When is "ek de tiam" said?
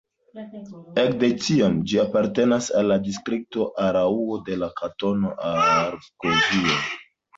1.01-1.75